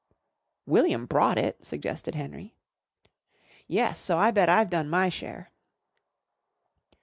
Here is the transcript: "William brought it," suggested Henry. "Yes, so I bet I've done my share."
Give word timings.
"William 0.65 1.05
brought 1.05 1.37
it," 1.37 1.63
suggested 1.63 2.15
Henry. 2.15 2.55
"Yes, 3.67 3.99
so 3.99 4.17
I 4.17 4.31
bet 4.31 4.49
I've 4.49 4.71
done 4.71 4.89
my 4.89 5.09
share." 5.09 5.51